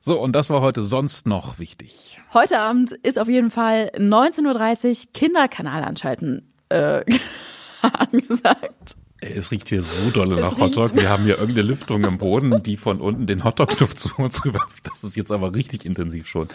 So, 0.03 0.19
und 0.19 0.33
das 0.33 0.49
war 0.49 0.63
heute 0.63 0.83
sonst 0.83 1.27
noch 1.27 1.59
wichtig. 1.59 2.19
Heute 2.33 2.59
Abend 2.59 2.93
ist 2.93 3.19
auf 3.19 3.29
jeden 3.29 3.51
Fall 3.51 3.93
19.30 3.97 4.89
Uhr 4.89 5.13
Kinderkanal 5.13 5.85
anschalten 5.85 6.43
äh, 6.71 7.05
angesagt. 7.83 8.97
Es 9.21 9.51
riecht 9.51 9.69
hier 9.69 9.83
so 9.83 10.11
dolle 10.11 10.37
Es 10.37 10.41
nach 10.41 10.59
Hotdog. 10.59 10.95
Wir 10.97 11.09
haben 11.11 11.25
hier 11.25 11.39
irgendeine 11.39 11.69
Lüftung 11.69 12.05
im 12.05 12.17
Boden, 12.17 12.63
die 12.63 12.79
von 12.79 13.01
unten 13.01 13.27
den 13.27 13.45
Hotdog-Knopf 13.45 13.95
zu 13.95 14.11
uns 14.17 14.43
rüber. 14.45 14.67
Das 14.85 15.05
ist 15.05 15.17
jetzt 15.17 15.31
aber 15.31 15.55
richtig 15.55 15.85
intensiv 15.85 16.27
schon. 16.27 16.49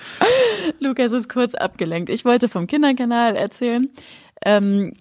Lukas 0.79 1.11
ist 1.11 1.29
kurz 1.29 1.53
abgelenkt. 1.53 2.09
Ich 2.09 2.25
wollte 2.25 2.49
vom 2.49 2.65
Kinderkanal 2.65 3.35
erzählen. 3.35 3.89
Ähm, 4.43 4.93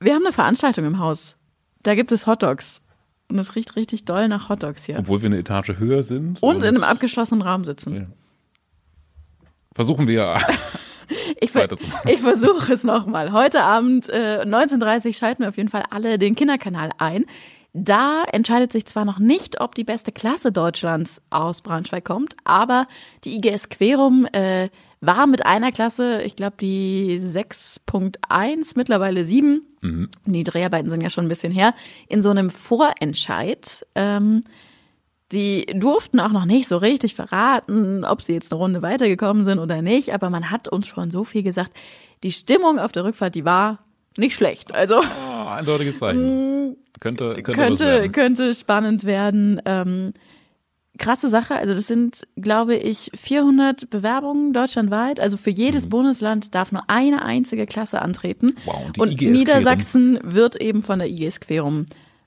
wir 0.00 0.14
haben 0.14 0.24
eine 0.24 0.32
Veranstaltung 0.32 0.84
im 0.84 0.98
Haus. 0.98 1.36
Da 1.82 1.94
gibt 1.94 2.12
es 2.12 2.26
Hotdogs. 2.26 2.82
Und 3.28 3.38
es 3.38 3.54
riecht 3.54 3.76
richtig 3.76 4.04
doll 4.04 4.26
nach 4.26 4.48
Hotdogs 4.48 4.84
hier. 4.84 4.98
Obwohl 4.98 5.22
wir 5.22 5.26
eine 5.26 5.38
Etage 5.38 5.78
höher 5.78 6.02
sind. 6.02 6.42
Und 6.42 6.64
in 6.64 6.68
einem 6.70 6.82
abgeschlossenen 6.82 7.42
Raum 7.42 7.64
sitzen. 7.64 7.94
Ja. 7.94 8.06
Versuchen 9.72 10.08
wir 10.08 10.38
Ich, 11.40 11.50
ver 11.50 11.68
ich 12.06 12.20
versuche 12.20 12.72
es 12.72 12.84
nochmal. 12.84 13.32
Heute 13.32 13.62
Abend 13.62 14.08
äh, 14.08 14.44
19.30 14.44 15.06
Uhr 15.06 15.12
schalten 15.12 15.42
wir 15.42 15.48
auf 15.48 15.56
jeden 15.56 15.68
Fall 15.68 15.84
alle 15.90 16.18
den 16.18 16.34
Kinderkanal 16.34 16.90
ein. 16.98 17.24
Da 17.72 18.24
entscheidet 18.30 18.72
sich 18.72 18.86
zwar 18.86 19.04
noch 19.04 19.18
nicht, 19.18 19.60
ob 19.60 19.74
die 19.74 19.84
beste 19.84 20.12
Klasse 20.12 20.50
Deutschlands 20.52 21.22
aus 21.30 21.62
Braunschweig 21.62 22.04
kommt, 22.04 22.36
aber 22.44 22.86
die 23.24 23.36
IGS 23.36 23.68
Querum 23.68 24.26
äh, 24.32 24.68
war 25.00 25.26
mit 25.26 25.46
einer 25.46 25.70
Klasse, 25.70 26.22
ich 26.22 26.36
glaube 26.36 26.56
die 26.60 27.18
6.1, 27.20 28.72
mittlerweile 28.74 29.24
7. 29.24 29.62
Die 29.82 30.44
Dreharbeiten 30.44 30.90
sind 30.90 31.00
ja 31.00 31.08
schon 31.10 31.24
ein 31.24 31.28
bisschen 31.30 31.52
her, 31.52 31.74
in 32.08 32.20
so 32.22 32.30
einem 32.30 32.50
Vorentscheid. 32.50 33.86
Ähm, 33.94 34.42
die 35.32 35.66
durften 35.74 36.18
auch 36.20 36.32
noch 36.32 36.44
nicht 36.44 36.68
so 36.68 36.76
richtig 36.76 37.14
verraten, 37.14 38.04
ob 38.04 38.20
sie 38.20 38.32
jetzt 38.34 38.52
eine 38.52 38.58
Runde 38.60 38.82
weitergekommen 38.82 39.44
sind 39.44 39.58
oder 39.58 39.80
nicht, 39.80 40.12
aber 40.12 40.28
man 40.28 40.50
hat 40.50 40.68
uns 40.68 40.86
schon 40.88 41.10
so 41.10 41.24
viel 41.24 41.42
gesagt. 41.42 41.72
Die 42.22 42.32
Stimmung 42.32 42.78
auf 42.78 42.92
der 42.92 43.04
Rückfahrt, 43.04 43.34
die 43.34 43.44
war 43.44 43.78
nicht 44.18 44.34
schlecht. 44.34 44.74
Also 44.74 44.98
Oh, 44.98 45.46
eindeutiges 45.48 45.98
Zeichen. 45.98 46.76
Könnte, 47.00 47.32
könnte, 47.42 47.52
könnte, 47.54 48.10
könnte 48.10 48.54
spannend 48.54 49.04
werden. 49.04 49.62
Ähm, 49.64 50.12
krasse 51.00 51.28
Sache. 51.28 51.56
Also 51.56 51.74
das 51.74 51.88
sind, 51.88 52.28
glaube 52.36 52.76
ich, 52.76 53.10
400 53.14 53.90
Bewerbungen 53.90 54.52
deutschlandweit. 54.52 55.18
Also 55.18 55.36
für 55.36 55.50
jedes 55.50 55.88
Bundesland 55.88 56.54
darf 56.54 56.70
nur 56.70 56.88
eine 56.88 57.22
einzige 57.22 57.66
Klasse 57.66 58.00
antreten. 58.00 58.46
Mhm. 58.46 58.56
Wow, 58.64 58.84
und 58.98 59.20
die 59.20 59.26
und 59.26 59.32
Niedersachsen 59.32 60.20
wird 60.22 60.54
eben 60.56 60.84
von 60.84 61.00
der 61.00 61.08
IGS 61.08 61.40
Querum 61.40 61.86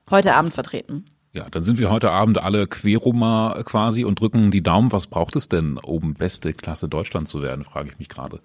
heute 0.10 0.36
Abend 0.36 0.54
vertreten. 0.54 1.06
Ja, 1.32 1.50
dann 1.50 1.64
sind 1.64 1.80
wir 1.80 1.90
heute 1.90 2.12
Abend 2.12 2.38
alle 2.38 2.68
Querumer 2.68 3.64
quasi 3.66 4.04
und 4.04 4.20
drücken 4.20 4.52
die 4.52 4.62
Daumen. 4.62 4.92
Was 4.92 5.08
braucht 5.08 5.36
es 5.36 5.50
denn, 5.50 5.78
um 5.78 6.14
beste 6.14 6.54
Klasse 6.54 6.88
Deutschland 6.88 7.28
zu 7.28 7.42
werden, 7.42 7.64
frage 7.64 7.90
ich 7.90 7.98
mich 7.98 8.10
gerade. 8.10 8.40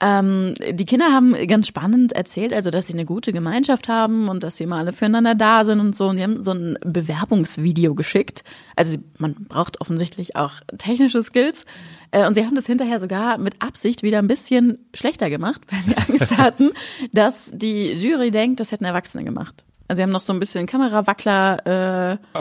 Ähm, 0.00 0.54
die 0.70 0.86
Kinder 0.86 1.12
haben 1.12 1.34
ganz 1.48 1.66
spannend 1.66 2.12
erzählt, 2.12 2.52
also 2.52 2.70
dass 2.70 2.86
sie 2.86 2.92
eine 2.92 3.04
gute 3.04 3.32
Gemeinschaft 3.32 3.88
haben 3.88 4.28
und 4.28 4.44
dass 4.44 4.56
sie 4.56 4.64
immer 4.64 4.76
alle 4.76 4.92
füreinander 4.92 5.34
da 5.34 5.64
sind 5.64 5.80
und 5.80 5.96
so. 5.96 6.08
Und 6.08 6.18
die 6.18 6.22
haben 6.22 6.44
so 6.44 6.52
ein 6.52 6.78
Bewerbungsvideo 6.84 7.94
geschickt. 7.96 8.44
Also 8.76 8.96
man 9.18 9.34
braucht 9.34 9.80
offensichtlich 9.80 10.36
auch 10.36 10.60
technische 10.78 11.22
Skills. 11.22 11.64
Äh, 12.12 12.26
und 12.26 12.34
sie 12.34 12.44
haben 12.44 12.54
das 12.54 12.66
hinterher 12.66 13.00
sogar 13.00 13.38
mit 13.38 13.60
Absicht 13.60 14.04
wieder 14.04 14.18
ein 14.18 14.28
bisschen 14.28 14.78
schlechter 14.94 15.30
gemacht, 15.30 15.62
weil 15.70 15.82
sie 15.82 15.96
Angst 16.08 16.38
hatten, 16.38 16.70
dass 17.12 17.50
die 17.52 17.92
Jury 17.92 18.30
denkt, 18.30 18.60
das 18.60 18.70
hätten 18.70 18.84
Erwachsene 18.84 19.24
gemacht. 19.24 19.64
Also 19.88 19.98
sie 19.98 20.02
haben 20.04 20.12
noch 20.12 20.20
so 20.20 20.32
ein 20.32 20.38
bisschen 20.38 20.66
Kamerawackler 20.66 22.12
äh, 22.14 22.38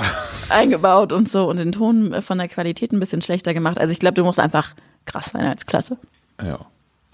eingebaut 0.50 1.12
und 1.12 1.28
so 1.28 1.50
und 1.50 1.58
den 1.58 1.72
Ton 1.72 2.14
äh, 2.14 2.22
von 2.22 2.38
der 2.38 2.50
Qualität 2.50 2.92
ein 2.92 3.00
bisschen 3.00 3.24
schlechter 3.24 3.56
gemacht. 3.56 3.80
Also 3.80 3.94
ich 3.94 4.00
glaube, 4.00 4.16
du 4.16 4.24
musst 4.24 4.40
einfach 4.40 4.76
krass 5.06 5.32
sein 5.32 5.46
als 5.46 5.66
Klasse. 5.66 5.98
Ja. 6.40 6.60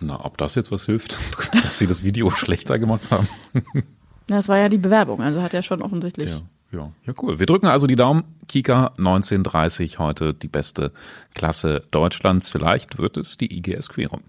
Na, 0.06 0.24
ob 0.26 0.38
das 0.38 0.56
jetzt 0.56 0.72
was 0.72 0.86
hilft, 0.86 1.18
dass 1.64 1.80
sie 1.80 1.88
das 1.88 2.04
Video 2.04 2.30
schlechter 2.36 2.80
gemacht 2.80 3.12
haben. 3.12 3.28
Das 4.28 4.48
war 4.48 4.58
ja 4.58 4.70
die 4.70 4.78
Bewerbung, 4.78 5.22
also 5.22 5.42
hat 5.42 5.54
er 5.54 5.64
schon 5.64 5.82
offensichtlich. 5.82 6.32
Ja, 6.32 6.80
ja, 6.80 6.92
ja, 7.06 7.14
cool. 7.22 7.40
Wir 7.40 7.46
drücken 7.46 7.68
also 7.68 7.88
die 7.88 7.98
Daumen. 7.98 8.24
Kika 8.48 8.94
1930 8.98 10.00
heute 10.00 10.34
die 10.34 10.48
beste 10.48 10.94
Klasse 11.34 11.84
Deutschlands. 11.92 12.50
Vielleicht 12.50 13.00
wird 13.00 13.18
es 13.18 13.38
die 13.38 13.54
IGS 13.54 13.90
Querum. 13.90 14.22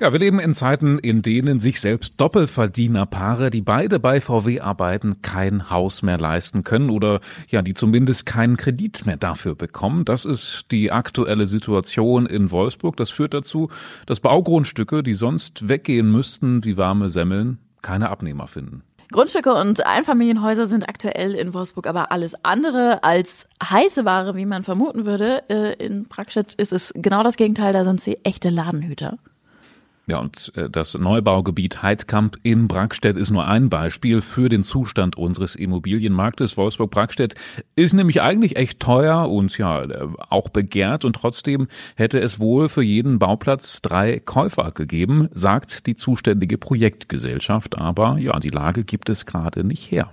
Ja, 0.00 0.12
wir 0.14 0.18
leben 0.18 0.40
in 0.40 0.54
Zeiten, 0.54 0.98
in 0.98 1.20
denen 1.20 1.58
sich 1.58 1.78
selbst 1.78 2.14
Doppelverdienerpaare, 2.16 3.50
die 3.50 3.60
beide 3.60 4.00
bei 4.00 4.22
VW 4.22 4.60
arbeiten, 4.60 5.20
kein 5.20 5.68
Haus 5.68 6.00
mehr 6.00 6.16
leisten 6.16 6.64
können 6.64 6.88
oder 6.88 7.20
ja, 7.48 7.60
die 7.60 7.74
zumindest 7.74 8.24
keinen 8.24 8.56
Kredit 8.56 9.04
mehr 9.04 9.18
dafür 9.18 9.54
bekommen. 9.54 10.06
Das 10.06 10.24
ist 10.24 10.68
die 10.70 10.90
aktuelle 10.90 11.44
Situation 11.44 12.24
in 12.24 12.50
Wolfsburg. 12.50 12.96
Das 12.96 13.10
führt 13.10 13.34
dazu, 13.34 13.68
dass 14.06 14.20
Baugrundstücke, 14.20 15.02
die 15.02 15.12
sonst 15.12 15.68
weggehen 15.68 16.10
müssten 16.10 16.64
wie 16.64 16.78
warme 16.78 17.10
Semmeln, 17.10 17.58
keine 17.82 18.08
Abnehmer 18.08 18.46
finden. 18.46 18.82
Grundstücke 19.12 19.52
und 19.52 19.84
Einfamilienhäuser 19.86 20.66
sind 20.66 20.88
aktuell 20.88 21.34
in 21.34 21.52
Wolfsburg 21.52 21.86
aber 21.86 22.10
alles 22.10 22.42
andere 22.42 23.04
als 23.04 23.48
heiße 23.62 24.06
Ware, 24.06 24.34
wie 24.34 24.46
man 24.46 24.62
vermuten 24.62 25.04
würde. 25.04 25.42
Äh, 25.50 25.74
In 25.84 26.04
Brackstedt 26.04 26.54
ist 26.54 26.72
es 26.72 26.90
genau 26.96 27.22
das 27.22 27.36
Gegenteil, 27.36 27.74
da 27.74 27.84
sind 27.84 28.00
sie 28.00 28.18
echte 28.24 28.48
Ladenhüter. 28.48 29.18
Ja, 30.06 30.18
und 30.18 30.52
äh, 30.56 30.68
das 30.68 30.98
Neubaugebiet 30.98 31.82
Heidkamp 31.82 32.36
in 32.42 32.66
Brackstedt 32.66 33.16
ist 33.16 33.30
nur 33.30 33.46
ein 33.46 33.70
Beispiel 33.70 34.20
für 34.20 34.48
den 34.48 34.64
Zustand 34.64 35.16
unseres 35.16 35.54
Immobilienmarktes. 35.54 36.56
Wolfsburg-Brackstedt 36.56 37.34
ist 37.76 37.92
nämlich 37.92 38.20
eigentlich 38.20 38.56
echt 38.56 38.80
teuer 38.80 39.30
und 39.30 39.56
ja, 39.56 39.82
äh, 39.82 40.08
auch 40.28 40.48
begehrt 40.48 41.04
und 41.04 41.14
trotzdem 41.14 41.68
hätte 41.94 42.18
es 42.18 42.40
wohl 42.40 42.68
für 42.68 42.82
jeden 42.82 43.18
Bauplatz 43.18 43.82
drei 43.82 44.18
Käufer 44.18 44.72
gegeben, 44.72 45.28
sagt 45.32 45.86
die 45.86 45.94
zuständige 45.94 46.58
Projektgesellschaft. 46.58 47.78
Aber 47.78 48.18
ja, 48.18 48.40
die 48.40 48.48
Lage 48.48 48.82
gibt 48.84 49.10
es 49.10 49.26
gerade 49.26 49.62
nicht 49.64 49.92
her. 49.92 50.12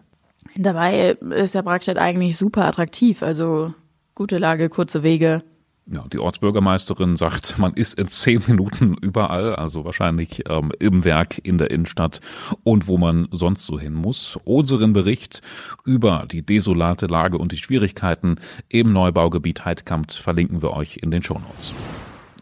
Dabei 0.56 1.12
ist 1.12 1.56
ja 1.56 1.62
Brackstedt 1.62 1.98
eigentlich 1.98 2.38
super 2.38 2.66
attraktiv, 2.66 3.24
also 3.24 3.74
gute 4.16 4.38
Lage, 4.38 4.70
kurze 4.70 5.04
Wege. 5.04 5.44
Ja, 5.90 6.04
die 6.12 6.20
Ortsbürgermeisterin 6.20 7.16
sagt, 7.16 7.58
man 7.60 7.74
ist 7.74 7.98
in 7.98 8.08
zehn 8.10 8.44
Minuten 8.48 8.96
überall, 8.96 9.56
also 9.56 9.86
wahrscheinlich 9.86 10.44
ähm, 10.50 10.72
im 10.80 11.06
Werk, 11.06 11.40
in 11.44 11.58
der 11.58 11.72
Innenstadt 11.72 12.20
und 12.64 12.88
wo 12.88 12.98
man 12.98 13.30
sonst 13.32 13.66
so 13.66 13.80
hin 13.80 13.94
muss. 13.94 14.38
Unseren 14.44 14.94
Bericht 14.94 15.42
über 15.86 16.26
die 16.30 16.46
desolate 16.46 17.06
Lage 17.06 17.38
und 17.38 17.54
die 17.54 17.58
Schwierigkeiten 17.58 18.36
im 18.68 18.92
Neubaugebiet 18.92 19.64
Heidkamp 19.64 20.12
verlinken 20.12 20.62
wir 20.62 20.74
euch 20.74 20.98
in 21.02 21.12
den 21.12 21.24
Shownotes. 21.24 21.74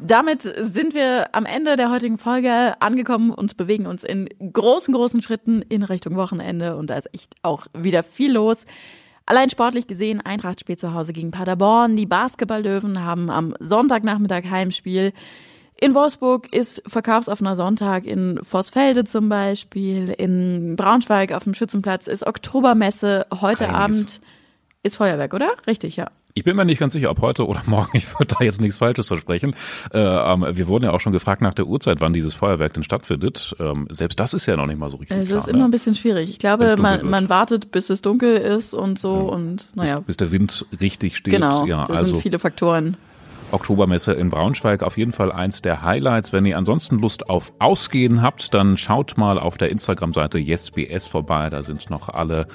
Damit 0.01 0.41
sind 0.41 0.93
wir 0.93 1.33
am 1.33 1.45
Ende 1.45 1.77
der 1.77 1.89
heutigen 1.89 2.17
Folge 2.17 2.81
angekommen 2.81 3.31
und 3.31 3.55
bewegen 3.57 3.85
uns 3.85 4.03
in 4.03 4.27
großen, 4.51 4.93
großen 4.93 5.21
Schritten 5.21 5.61
in 5.61 5.83
Richtung 5.83 6.15
Wochenende 6.15 6.75
und 6.75 6.89
da 6.89 6.97
ist 6.97 7.13
echt 7.13 7.35
auch 7.43 7.67
wieder 7.73 8.03
viel 8.03 8.33
los. 8.33 8.65
Allein 9.25 9.49
sportlich 9.49 9.87
gesehen, 9.87 10.21
Eintracht 10.21 10.59
spielt 10.59 10.79
zu 10.79 10.93
Hause 10.93 11.13
gegen 11.13 11.31
Paderborn. 11.31 11.95
Die 11.95 12.05
Basketballlöwen 12.05 13.03
haben 13.03 13.31
am 13.31 13.55
Sonntagnachmittag 13.59 14.43
Heimspiel. 14.49 15.13
In 15.81 15.93
Wolfsburg 15.93 16.53
ist 16.53 16.81
verkaufsoffener 16.87 17.55
Sonntag, 17.55 18.05
in 18.05 18.39
Vorsfelde 18.43 19.03
zum 19.03 19.27
Beispiel, 19.27 20.09
in 20.09 20.75
Braunschweig 20.77 21.33
auf 21.33 21.43
dem 21.43 21.53
Schützenplatz 21.53 22.07
ist 22.07 22.25
Oktobermesse. 22.25 23.25
Heute 23.41 23.65
Einiges. 23.65 23.79
Abend 23.79 24.21
ist 24.83 24.95
Feuerwerk, 24.95 25.33
oder? 25.33 25.51
Richtig, 25.67 25.97
ja. 25.97 26.11
Ich 26.37 26.43
bin 26.43 26.57
mir 26.57 26.65
nicht 26.65 26.79
ganz 26.79 26.91
sicher, 26.91 27.09
ob 27.11 27.21
heute 27.21 27.47
oder 27.47 27.61
morgen. 27.65 27.97
Ich 27.97 28.11
würde 28.13 28.35
da 28.37 28.43
jetzt 28.43 28.59
nichts 28.59 28.75
Falsches 28.75 29.07
versprechen. 29.07 29.55
Äh, 29.93 29.99
ähm, 29.99 30.45
wir 30.51 30.67
wurden 30.67 30.83
ja 30.83 30.91
auch 30.91 30.99
schon 30.99 31.13
gefragt 31.13 31.41
nach 31.41 31.53
der 31.53 31.65
Uhrzeit, 31.65 32.01
wann 32.01 32.11
dieses 32.11 32.33
Feuerwerk 32.33 32.73
denn 32.73 32.83
stattfindet. 32.83 33.55
Ähm, 33.57 33.87
selbst 33.89 34.19
das 34.19 34.33
ist 34.33 34.45
ja 34.45 34.57
noch 34.57 34.65
nicht 34.65 34.77
mal 34.77 34.89
so 34.89 34.97
richtig 34.97 35.17
Es 35.17 35.29
klar. 35.29 35.39
ist 35.39 35.47
immer 35.47 35.59
ein 35.59 35.63
ne? 35.63 35.69
bisschen 35.69 35.95
schwierig. 35.95 36.29
Ich 36.29 36.37
glaube, 36.37 36.75
man, 36.75 36.99
wird. 36.99 37.09
man 37.09 37.29
wartet, 37.29 37.71
bis 37.71 37.89
es 37.89 38.01
dunkel 38.01 38.35
ist 38.35 38.73
und 38.73 38.99
so 38.99 39.13
und 39.13 39.69
naja, 39.75 39.99
bis, 39.99 40.07
bis 40.07 40.17
der 40.17 40.31
Wind 40.31 40.65
richtig 40.81 41.15
steht. 41.15 41.33
genau. 41.33 41.65
Ja, 41.65 41.85
da 41.85 41.93
also 41.93 42.11
sind 42.11 42.21
viele 42.21 42.37
Faktoren. 42.37 42.97
Oktobermesse 43.55 44.13
in 44.13 44.29
Braunschweig 44.29 44.83
auf 44.83 44.97
jeden 44.97 45.13
Fall 45.13 45.31
eins 45.31 45.61
der 45.61 45.81
Highlights. 45.81 46.33
Wenn 46.33 46.45
ihr 46.45 46.57
ansonsten 46.57 46.99
Lust 46.99 47.29
auf 47.29 47.53
Ausgehen 47.59 48.21
habt, 48.21 48.53
dann 48.53 48.77
schaut 48.77 49.17
mal 49.17 49.39
auf 49.39 49.57
der 49.57 49.71
Instagram-Seite 49.71 50.37
YesBS 50.37 51.07
vorbei. 51.07 51.49
Da 51.49 51.63
sind 51.63 51.89
noch 51.89 52.09
alle 52.09 52.47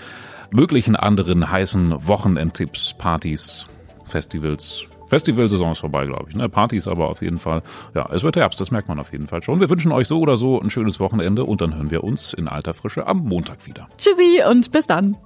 möglichen 0.52 0.96
anderen 0.96 1.50
heißen 1.50 2.06
Wochenendtipps, 2.06 2.94
Partys, 2.98 3.66
Festivals. 4.04 4.86
Festivalsaison 5.06 5.72
ist 5.72 5.80
vorbei, 5.80 6.06
glaube 6.06 6.26
ich. 6.28 6.36
Ne? 6.36 6.48
Partys 6.48 6.86
aber 6.86 7.08
auf 7.08 7.20
jeden 7.20 7.38
Fall. 7.38 7.62
Ja, 7.94 8.08
es 8.12 8.22
wird 8.22 8.36
Herbst, 8.36 8.60
das 8.60 8.70
merkt 8.70 8.88
man 8.88 9.00
auf 9.00 9.10
jeden 9.10 9.26
Fall 9.26 9.42
schon. 9.42 9.58
Wir 9.58 9.68
wünschen 9.68 9.90
euch 9.90 10.06
so 10.06 10.20
oder 10.20 10.36
so 10.36 10.60
ein 10.60 10.70
schönes 10.70 11.00
Wochenende 11.00 11.44
und 11.44 11.60
dann 11.60 11.74
hören 11.74 11.90
wir 11.90 12.04
uns 12.04 12.32
in 12.32 12.46
alter 12.46 12.74
Frische 12.74 13.06
am 13.06 13.24
Montag 13.24 13.66
wieder. 13.66 13.88
Tschüssi 13.98 14.42
und 14.48 14.70
bis 14.70 14.86
dann. 14.86 15.16